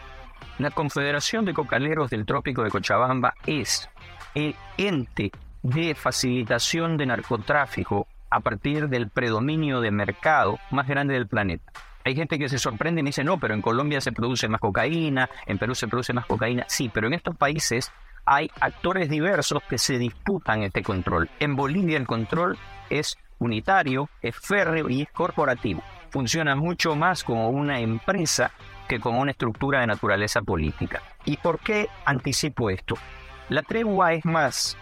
[0.59, 3.89] la Confederación de Cocaleros del Trópico de Cochabamba es
[4.35, 5.31] el ente
[5.63, 11.71] de facilitación de narcotráfico a partir del predominio de mercado más grande del planeta.
[12.03, 15.29] Hay gente que se sorprende y dice, no, pero en Colombia se produce más cocaína,
[15.45, 16.65] en Perú se produce más cocaína.
[16.67, 17.91] Sí, pero en estos países
[18.25, 21.29] hay actores diversos que se disputan este control.
[21.39, 22.57] En Bolivia el control
[22.89, 25.81] es unitario, es férreo y es corporativo.
[26.09, 28.51] Funciona mucho más como una empresa
[28.89, 31.01] que con una estructura de naturaleza política.
[31.23, 32.95] ¿Y por qué anticipo esto?
[33.47, 34.77] La tregua es más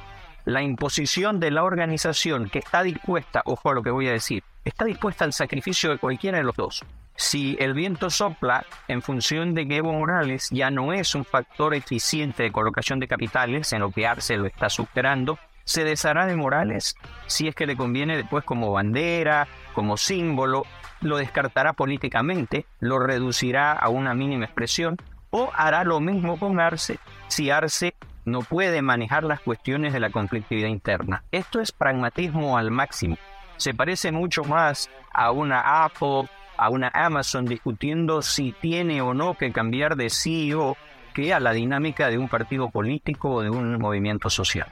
[0.45, 4.43] la imposición de la organización que está dispuesta, ojo a lo que voy a decir,
[4.63, 6.85] está dispuesta al sacrificio de cualquiera de los dos.
[7.17, 11.73] Si el viento sopla en función de que Evo Morales ya no es un factor
[11.73, 16.37] eficiente de colocación de capitales, en lo que Arce lo está superando, se deshará de
[16.37, 20.65] Morales si es que le conviene después como bandera, como símbolo,
[21.01, 24.97] lo descartará políticamente, lo reducirá a una mínima expresión
[25.29, 27.93] o hará lo mismo con Arce si Arce
[28.25, 31.23] no puede manejar las cuestiones de la conflictividad interna.
[31.31, 33.17] Esto es pragmatismo al máximo.
[33.55, 39.35] Se parece mucho más a una Apple, a una Amazon discutiendo si tiene o no
[39.35, 40.75] que cambiar de CEO
[41.13, 44.71] que a la dinámica de un partido político o de un movimiento social.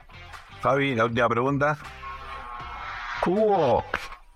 [0.60, 1.76] Fabi, la última pregunta.
[3.24, 3.84] Hugo,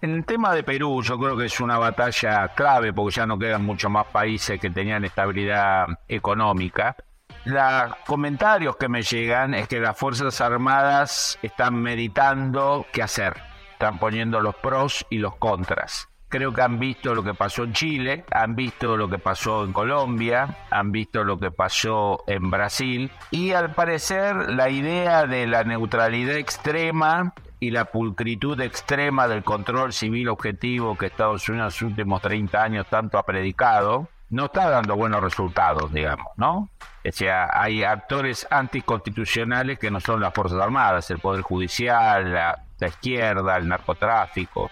[0.03, 3.39] en el tema de Perú, yo creo que es una batalla clave porque ya no
[3.39, 6.97] quedan muchos más países que tenían estabilidad económica.
[7.45, 13.35] Los comentarios que me llegan es que las Fuerzas Armadas están meditando qué hacer.
[13.73, 16.09] Están poniendo los pros y los contras.
[16.29, 19.73] Creo que han visto lo que pasó en Chile, han visto lo que pasó en
[19.73, 25.65] Colombia, han visto lo que pasó en Brasil y al parecer la idea de la
[25.65, 31.93] neutralidad extrema y la pulcritud extrema del control civil objetivo que Estados Unidos en los
[31.93, 36.71] últimos 30 años tanto ha predicado, no está dando buenos resultados, digamos, ¿no?
[37.07, 42.65] O sea, hay actores anticonstitucionales que no son las Fuerzas Armadas, el Poder Judicial, la,
[42.87, 44.71] izquierda, el narcotráfico.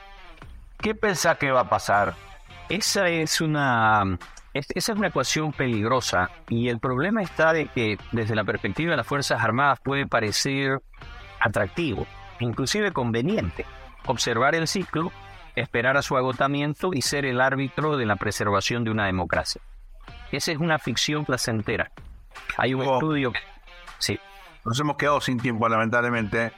[0.78, 2.14] ¿Qué pensás que va a pasar?
[2.68, 4.18] Esa es una
[4.54, 8.96] esa es una ecuación peligrosa y el problema está de que desde la perspectiva de
[8.96, 10.80] las Fuerzas Armadas puede parecer
[11.40, 12.06] atractivo,
[12.40, 13.64] inclusive conveniente,
[14.06, 15.12] observar el ciclo,
[15.56, 19.60] esperar a su agotamiento y ser el árbitro de la preservación de una democracia.
[20.32, 21.90] Esa es una ficción placentera.
[22.56, 23.32] Hay un estudio...
[23.98, 24.18] Sí.
[24.64, 26.52] Nos hemos quedado sin tiempo, lamentablemente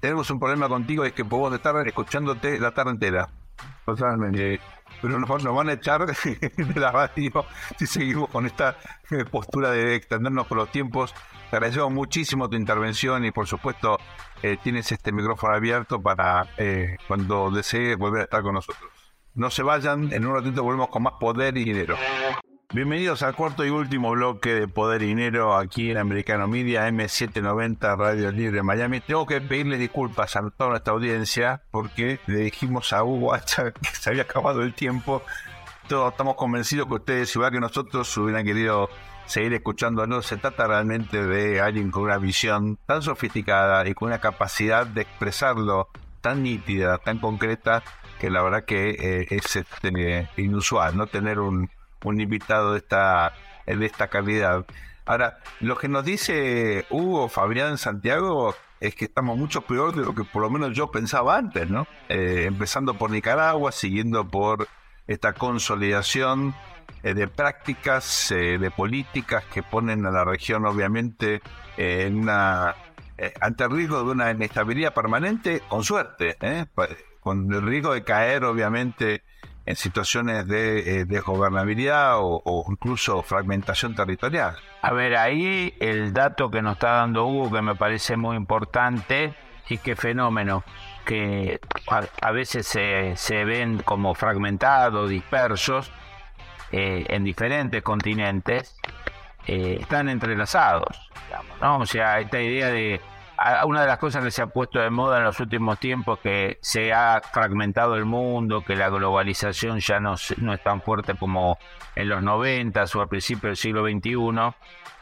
[0.00, 3.28] tenemos un problema contigo, es que podemos estar escuchándote la tarde entera.
[3.84, 4.60] Totalmente.
[5.00, 6.06] pero nos, van a echar
[6.56, 7.44] de la radio
[7.76, 8.76] si seguimos con esta
[9.10, 11.14] eh, postura de extendernos por los tiempos.
[11.52, 13.98] Te agradecemos muchísimo tu intervención y por supuesto
[14.42, 18.90] eh, tienes este micrófono abierto para eh, cuando desees volver a estar con nosotros.
[19.34, 21.98] No se vayan, en un ratito volvemos con más poder y dinero.
[22.72, 27.98] Bienvenidos al cuarto y último bloque de Poder y Dinero aquí en Americano Media M790
[27.98, 29.00] Radio Libre Miami.
[29.00, 33.90] Tengo que pedirles disculpas a toda nuestra audiencia porque le dijimos a Hugo Hacha que
[33.90, 35.22] se había acabado el tiempo.
[35.86, 38.88] Todos estamos convencidos que ustedes, igual que nosotros, hubieran querido
[39.26, 40.26] seguir escuchándonos.
[40.26, 45.02] Se trata realmente de alguien con una visión tan sofisticada y con una capacidad de
[45.02, 45.88] expresarlo
[46.20, 47.82] tan nítida, tan concreta,
[48.20, 51.06] que la verdad que eh, es este, inusual, ¿no?
[51.06, 51.68] Tener un
[52.04, 53.32] un invitado de esta,
[53.66, 54.64] de esta calidad.
[55.04, 60.14] Ahora, lo que nos dice Hugo Fabián Santiago es que estamos mucho peor de lo
[60.14, 61.86] que por lo menos yo pensaba antes, ¿no?
[62.08, 64.68] Eh, empezando por Nicaragua, siguiendo por
[65.06, 66.54] esta consolidación
[67.02, 71.40] eh, de prácticas, eh, de políticas que ponen a la región obviamente
[71.76, 72.74] en una
[73.40, 76.36] ante el riesgo de una inestabilidad permanente, con suerte,
[77.20, 79.22] con el riesgo de caer obviamente
[79.64, 84.56] en situaciones de eh, desgobernabilidad o, incluso fragmentación territorial.
[84.82, 89.34] A ver, ahí el dato que nos está dando Hugo que me parece muy importante
[89.68, 90.64] y qué fenómeno.
[91.04, 91.60] que
[92.20, 95.90] a, veces se, se, ven como fragmentados, dispersos
[96.72, 98.76] eh, en diferentes continentes,
[99.46, 101.10] eh, están entrelazados.
[101.60, 101.78] ¿no?
[101.78, 103.00] O sea, esta idea de
[103.66, 106.58] una de las cosas que se ha puesto de moda en los últimos tiempos que
[106.60, 111.58] se ha fragmentado el mundo, que la globalización ya no, no es tan fuerte como
[111.96, 114.54] en los 90 o al principio del siglo XXI.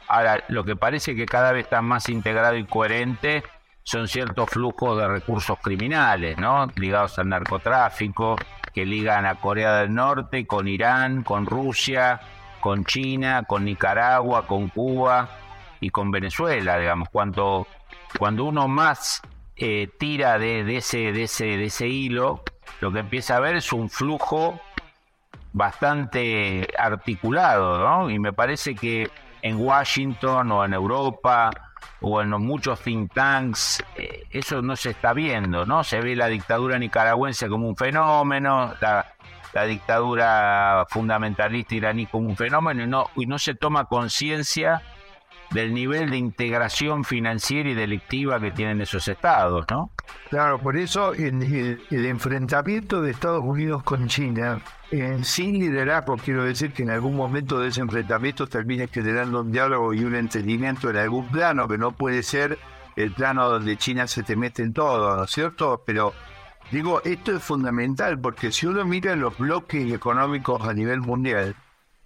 [0.08, 3.44] Ahora, lo que parece que cada vez está más integrado y coherente
[3.90, 6.70] son ciertos flujos de recursos criminales, ¿no?
[6.76, 8.36] Ligados al narcotráfico,
[8.72, 12.20] que ligan a Corea del Norte con Irán, con Rusia,
[12.60, 15.28] con China, con Nicaragua, con Cuba
[15.80, 17.08] y con Venezuela, digamos.
[17.08, 17.66] Cuando,
[18.16, 19.22] cuando uno más
[19.56, 22.44] eh, tira de, ese, de, ese, de ese hilo,
[22.80, 24.60] lo que empieza a ver es un flujo
[25.52, 28.08] bastante articulado, ¿no?
[28.08, 29.10] Y me parece que
[29.42, 31.50] en Washington o en Europa
[32.00, 35.84] o en muchos think tanks, eh, eso no se está viendo, ¿no?
[35.84, 39.06] Se ve la dictadura nicaragüense como un fenómeno, la,
[39.52, 44.82] la dictadura fundamentalista iraní como un fenómeno y no, y no se toma conciencia
[45.50, 49.90] del nivel de integración financiera y delictiva que tienen esos estados, ¿no?
[50.28, 54.60] Claro, por eso el, enfrentamiento de Estados Unidos con China,
[54.90, 59.52] en sin liderazgo, quiero decir que en algún momento de ese enfrentamiento termine generando un
[59.52, 62.58] diálogo y un entendimiento en algún plano, que no puede ser
[62.96, 65.82] el plano donde China se te mete en todo, ¿no es cierto?
[65.86, 66.12] Pero
[66.72, 71.54] digo, esto es fundamental porque si uno mira los bloques económicos a nivel mundial,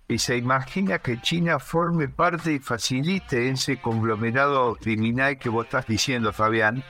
[0.07, 5.87] y se imagina que China forme parte y facilite ese conglomerado criminal que vos estás
[5.87, 6.85] diciendo, Fabián.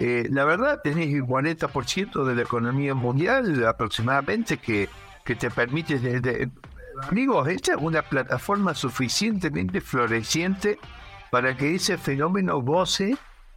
[0.00, 4.88] Eh, la verdad, tenés el 40% de la economía mundial aproximadamente que,
[5.28, 5.98] que te permite...
[5.98, 6.50] De,
[7.02, 10.78] amigos, esta es una plataforma suficientemente floreciente
[11.30, 13.14] para que ese fenómeno goce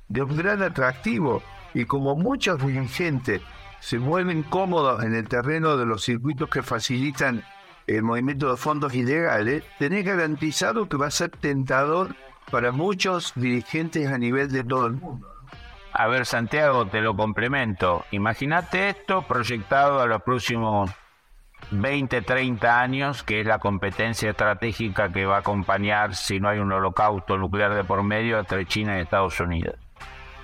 [0.09, 1.41] de un gran atractivo.
[1.74, 3.41] Y como muchos dirigentes
[3.80, 7.41] se mueven cómodos en el terreno de los circuitos que facilitan
[7.88, 12.17] el movimiento de fondos ilegales, tenés garantizado que va a ser tentador
[12.51, 15.26] para muchos dirigentes a nivel de todo el mundo.
[15.93, 18.03] A ver, Santiago, te lo complemento.
[18.11, 20.91] Imagínate esto proyectado a los próximos
[21.70, 26.59] 20, 30 años, que es la competencia estratégica que va a acompañar, si no hay
[26.59, 29.76] un holocausto nuclear de por medio, entre China y Estados Unidos.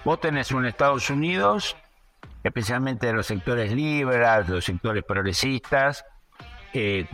[0.06, 1.76] Vos tenés un Estados Unidos,
[2.44, 6.06] especialmente de los sectores liberales, los sectores progresistas,
[6.74, 7.08] eh,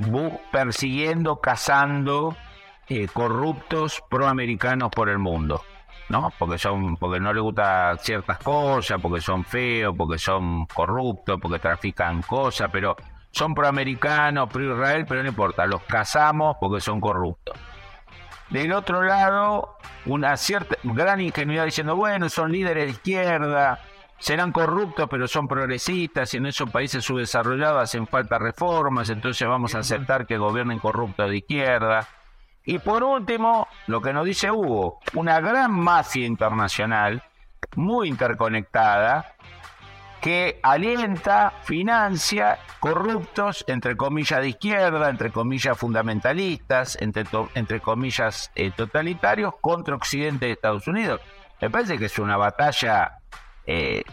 [0.51, 2.35] persiguiendo, cazando
[2.89, 5.63] eh, corruptos proamericanos por el mundo,
[6.09, 6.31] ¿no?
[6.37, 11.59] Porque son, porque no les gustan ciertas cosas, porque son feos, porque son corruptos, porque
[11.59, 12.95] trafican cosas, pero
[13.33, 17.57] son proamericanos, pro Israel, pero no importa, los cazamos porque son corruptos.
[18.49, 23.79] Del otro lado, una cierta gran ingenuidad diciendo, bueno, son líderes de izquierda,
[24.19, 29.73] serán corruptos, pero son progresistas y en esos países subdesarrollados hacen falta reformas, entonces vamos
[29.73, 32.07] a aceptar que gobiernen corruptos de izquierda.
[32.65, 37.23] Y por último, lo que nos dice Hugo, una gran mafia internacional,
[37.75, 39.33] muy interconectada,
[40.23, 48.71] que alienta, financia corruptos, entre comillas de izquierda, entre comillas fundamentalistas, entre, entre comillas eh,
[48.71, 51.19] totalitarios, contra Occidente de Estados Unidos.
[51.59, 53.19] Me parece que es una batalla
[53.67, 54.03] eh,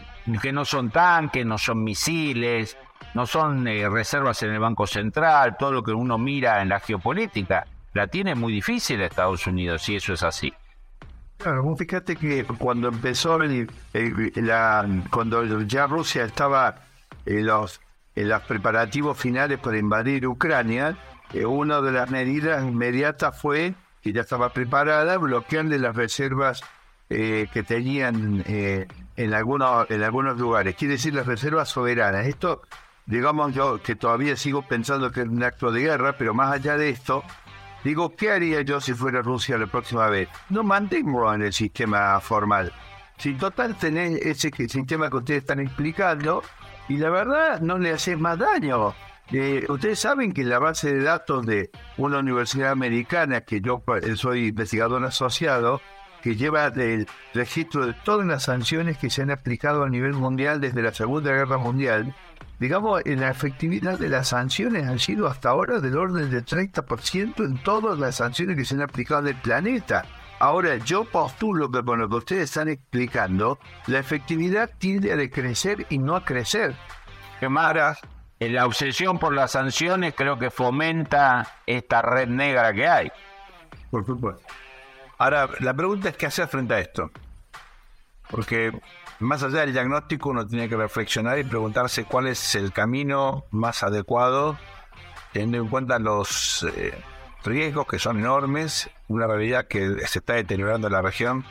[0.41, 2.77] que no son tanques, no son misiles,
[3.13, 6.81] no son eh, reservas en el Banco Central, todo lo que uno mira en la
[6.81, 10.53] geopolítica, la tiene muy difícil Estados Unidos, si eso es así.
[11.43, 13.39] Claro, fíjate que cuando empezó
[15.09, 16.75] cuando ya Rusia estaba
[17.25, 17.81] en los,
[18.15, 20.97] en los preparativos finales para invadir Ucrania,
[21.33, 23.73] eh, una de las medidas inmediatas fue,
[24.03, 26.61] que ya estaba preparada, bloquearle las reservas
[27.09, 32.27] eh, que tenían eh, en, algunos, en algunos lugares, quiere decir las reservas soberanas.
[32.27, 32.61] Esto,
[33.07, 36.77] digamos yo, que todavía sigo pensando que es un acto de guerra, pero más allá
[36.77, 37.23] de esto,
[37.83, 40.29] digo, ¿qué haría yo si fuera Rusia la próxima vez?
[40.49, 42.71] No mantengo en el sistema formal.
[43.17, 46.41] Si total tenés ese sistema que ustedes están explicando,
[46.87, 48.93] y la verdad no le haces más daño.
[49.31, 53.81] Eh, ustedes saben que la base de datos de una universidad americana, que yo
[54.15, 55.81] soy investigador asociado,
[56.21, 60.59] que lleva el registro de todas las sanciones que se han aplicado a nivel mundial
[60.59, 62.13] desde la Segunda Guerra Mundial,
[62.61, 67.43] digamos, en la efectividad de las sanciones han sido hasta ahora del orden del 30%
[67.43, 70.05] en todas las sanciones que se han aplicado en el planeta.
[70.37, 73.57] Ahora, yo postulo que con lo que ustedes están explicando,
[73.87, 76.75] la efectividad tiende a decrecer y no a crecer.
[77.39, 77.97] Gemara,
[78.39, 83.11] la obsesión por las sanciones creo que fomenta esta red negra que hay.
[83.89, 84.43] Por supuesto.
[85.17, 87.09] Ahora, la pregunta es qué hacer frente a esto.
[88.29, 88.71] Porque
[89.21, 93.83] más allá del diagnóstico, uno tiene que reflexionar y preguntarse cuál es el camino más
[93.83, 94.57] adecuado,
[95.31, 96.93] teniendo en cuenta los eh,
[97.43, 101.45] riesgos que son enormes, una realidad que se está deteriorando en la región.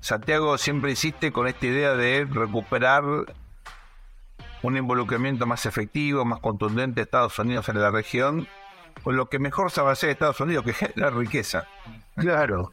[0.00, 3.04] Santiago siempre insiste con esta idea de recuperar
[4.62, 8.48] un involucramiento más efectivo, más contundente de Estados Unidos en la región,
[9.02, 11.66] con lo que mejor sabe hacer Estados Unidos, que genera riqueza.
[12.16, 12.70] Claro.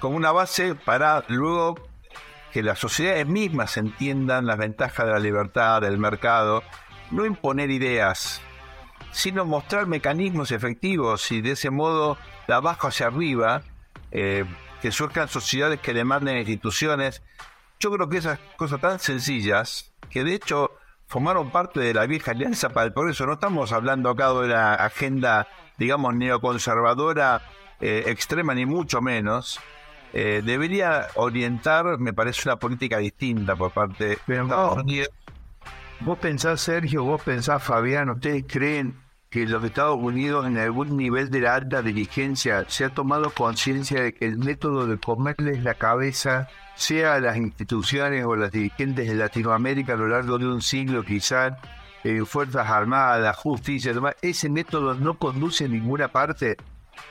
[0.00, 1.76] Como una base para luego
[2.56, 6.62] que las sociedades mismas entiendan las ventajas de la libertad, del mercado,
[7.10, 8.40] no imponer ideas,
[9.12, 12.16] sino mostrar mecanismos efectivos y de ese modo
[12.48, 13.60] de abajo hacia arriba,
[14.10, 14.46] eh,
[14.80, 17.22] que surjan sociedades que demanden instituciones.
[17.78, 20.70] Yo creo que esas cosas tan sencillas, que de hecho
[21.08, 24.74] formaron parte de la vieja Alianza para el Progreso, no estamos hablando acá de una
[24.76, 25.46] agenda,
[25.76, 27.42] digamos, neoconservadora
[27.82, 29.60] eh, extrema, ni mucho menos,
[30.18, 35.10] eh, debería orientar, me parece, una política distinta por parte de Estados Unidos.
[36.00, 38.96] Vos pensás, Sergio, vos pensás, Fabián, ¿ustedes creen
[39.28, 44.02] que los Estados Unidos en algún nivel de la alta dirigencia se ha tomado conciencia
[44.02, 49.08] de que el método de comerles la cabeza, sea a las instituciones o las dirigentes
[49.08, 51.52] de Latinoamérica a lo largo de un siglo quizás,
[52.04, 53.92] en Fuerzas Armadas, justicia,
[54.22, 56.56] ese método no conduce a ninguna parte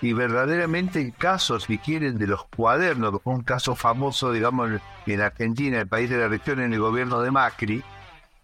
[0.02, 5.80] y verdaderamente el caso, si quieren, de los cuadernos, un caso famoso, digamos, en Argentina,
[5.80, 7.84] el país de la región, en el gobierno de Macri,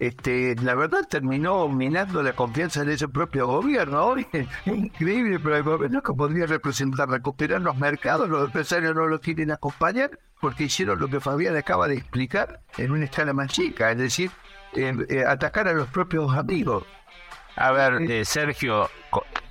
[0.01, 4.03] este, la verdad terminó minando la confianza en ese propio gobierno.
[4.03, 9.05] Hoy es increíble, pero el gobierno que podría representar recuperar los mercados, los empresarios no
[9.05, 13.51] lo quieren acompañar porque hicieron lo que Fabián acaba de explicar en una escala más
[13.51, 14.31] chica, es decir,
[14.73, 16.83] eh, eh, atacar a los propios amigos.
[17.55, 18.89] A ver, eh, Sergio,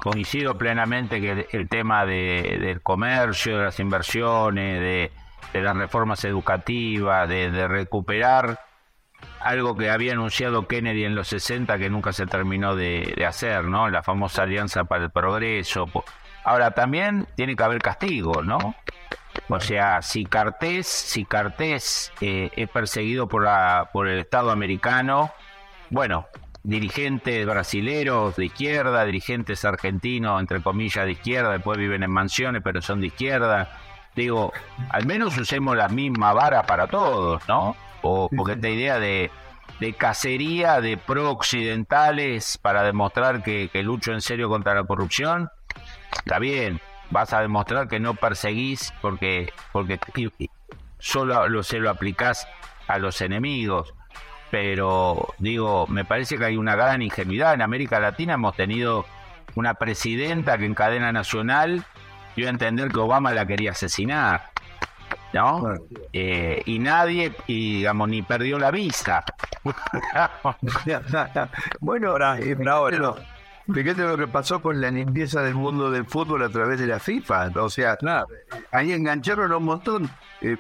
[0.01, 7.29] coincido plenamente que el, tema de, del comercio, de las inversiones, de, las reformas educativas,
[7.29, 8.61] de, recuperar
[9.41, 13.89] algo que había anunciado Kennedy en los 60 que nunca se terminó de, hacer, ¿no?
[13.89, 15.87] La famosa Alianza para el Progreso.
[16.45, 18.75] Ahora también tiene que haber castigo, ¿no?
[19.49, 25.31] O sea, si Cartés, si Cartés eh, es perseguido por la por el Estado americano,
[25.91, 26.27] bueno,
[26.63, 32.83] dirigentes brasileros de izquierda, dirigentes argentinos, entre comillas, de izquierda, después viven en mansiones, pero
[32.83, 33.79] son de izquierda.
[34.15, 34.53] Digo,
[34.91, 37.77] al menos usemos la misma vara para todos, ¿no?
[38.03, 39.31] O, porque esta idea de,
[39.79, 45.51] de cacería de pro-occidentales para demostrar que, que lucho en serio contra la corrupción,
[46.13, 46.81] está bien,
[47.11, 49.99] vas a demostrar que no perseguís porque, porque
[50.99, 52.49] solo lo, se lo aplicás
[52.89, 53.95] a los enemigos
[54.51, 57.55] pero digo, me parece que hay una gran ingenuidad.
[57.55, 59.07] En América Latina hemos tenido
[59.55, 61.85] una presidenta que en cadena nacional
[62.37, 64.51] dio a entender que Obama la quería asesinar.
[65.33, 65.63] ¿No?
[66.13, 69.25] Eh, y nadie, y, digamos, ni perdió la vista.
[71.81, 73.15] bueno, ahora, eh, ahora
[73.73, 76.99] fíjate lo que pasó con la limpieza del mundo del fútbol a través de la
[76.99, 77.51] FIFA.
[77.57, 77.97] O sea,
[78.73, 80.11] ahí engancharon un montón.
[80.41, 80.57] Eh,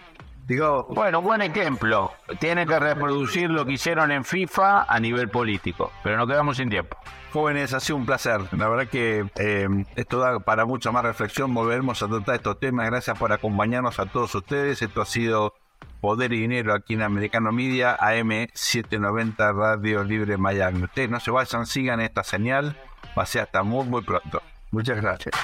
[0.89, 2.13] bueno, buen ejemplo.
[2.39, 6.69] Tiene que reproducir lo que hicieron en FIFA a nivel político, pero no quedamos sin
[6.69, 6.97] tiempo.
[7.33, 8.41] Jóvenes, ha sido un placer.
[8.57, 11.55] La verdad que eh, esto da para mucha más reflexión.
[11.55, 12.87] Volveremos a tratar estos temas.
[12.87, 14.83] Gracias por acompañarnos a todos ustedes.
[14.83, 15.55] Esto ha sido
[16.01, 20.83] Poder y Dinero aquí en Americano Media, AM 790 Radio Libre Miami.
[20.85, 22.77] Ustedes no se vayan, sigan esta señal.
[23.27, 24.43] Ser hasta muy, muy pronto.
[24.71, 25.35] Muchas gracias.